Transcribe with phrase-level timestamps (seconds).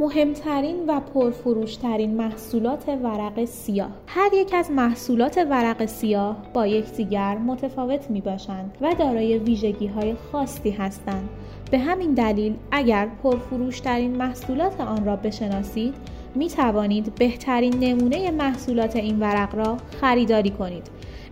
[0.00, 3.90] مهمترین و پرفروشترین محصولات ورق سیاه.
[4.06, 10.14] هر یک از محصولات ورق سیاه با یکدیگر متفاوت می باشند و دارای ویژگی های
[10.32, 11.28] خاصی هستند.
[11.70, 15.94] به همین دلیل اگر پرفروشترین محصولات آن را بشناسید
[16.34, 20.90] می توانید بهترین نمونه محصولات این ورق را خریداری کنید.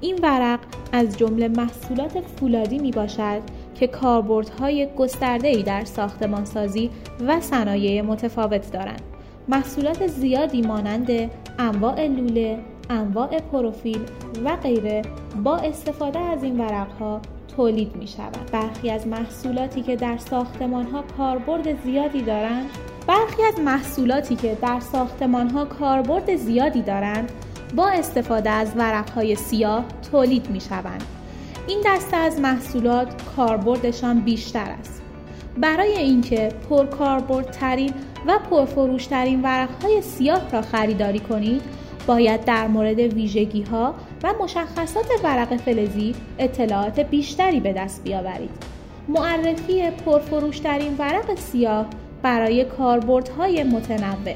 [0.00, 0.60] این ورق
[0.92, 3.40] از جمله محصولات فولادی می باشد
[3.74, 6.90] که کاربردهای گسترده‌ای در ساختمانسازی
[7.26, 9.02] و صنایع متفاوت دارند.
[9.48, 12.58] محصولات زیادی مانند انواع لوله،
[12.90, 14.00] انواع پروفیل
[14.44, 15.02] و غیره
[15.44, 17.20] با استفاده از این ورقها
[17.56, 18.50] تولید می شود.
[18.52, 22.70] برخی از محصولاتی که در ساختمان ها کاربرد زیادی دارند
[23.06, 27.32] برخی از محصولاتی که در ساختمان ها کاربرد زیادی دارند
[27.74, 31.19] با استفاده از ورق های سیاه تولید می شوند.
[31.70, 35.02] این دسته از محصولات کاربردشان بیشتر است.
[35.56, 37.92] برای اینکه پرکاربردترین
[38.26, 41.62] و پرفروشترین ورقهای سیاه را خریداری کنید
[42.06, 48.50] باید در مورد ویژگی ها و مشخصات ورق فلزی اطلاعات بیشتری به دست بیاورید.
[49.08, 51.86] معرفی پرفروشترین ورق سیاه
[52.22, 54.34] برای کاربردهای متنوع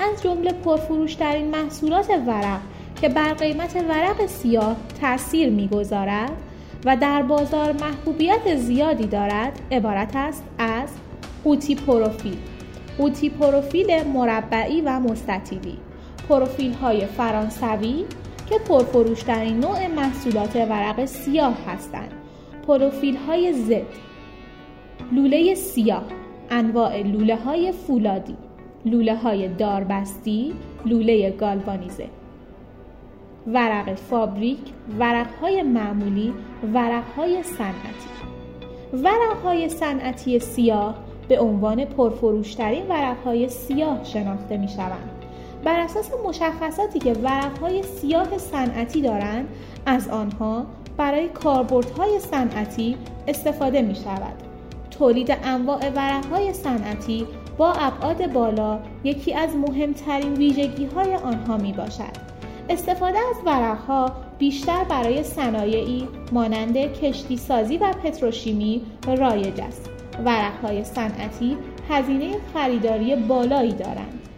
[0.00, 2.60] از جمله پرفروشترین محصولات ورق
[3.00, 6.32] که بر قیمت ورق سیاه تاثیر می‌گذارد
[6.84, 10.88] و در بازار محبوبیت زیادی دارد عبارت است از
[11.44, 12.36] قوطی پروفیل
[13.00, 15.78] قوطی پروفیل مربعی و مستطیلی.
[16.28, 18.04] پروفیل های فرانسوی
[18.50, 22.12] که پرفروشترین نوع محصولات ورق سیاه هستند.
[22.66, 23.86] پروفیل های زد.
[25.12, 26.04] لوله سیاه.
[26.50, 28.36] انواع لوله های فولادی.
[28.84, 30.52] لوله های داربستی.
[30.86, 32.06] لوله گالوانیزه.
[33.46, 34.58] ورق فابریک،
[34.98, 36.34] ورقهای معمولی،
[36.74, 38.10] ورقهای صنعتی
[38.92, 40.94] ورقهای صنعتی سیاه
[41.28, 45.10] به عنوان پرفروشترین ورقهای سیاه شناخته می شوند.
[45.64, 49.48] بر اساس مشخصاتی که ورقهای سیاه صنعتی دارند
[49.86, 52.96] از آنها برای کاربردهای صنعتی
[53.28, 54.34] استفاده می شود.
[54.90, 57.26] تولید انواع ورقهای صنعتی
[57.58, 62.30] با ابعاد بالا یکی از مهمترین ویژگی های آنها می باشد.
[62.70, 68.82] استفاده از ورقها بیشتر برای صنایعی مانند کشتی سازی و پتروشیمی
[69.18, 69.90] رایج است.
[70.24, 71.56] ورقهای صنعتی
[71.88, 74.29] هزینه خریداری بالایی دارند.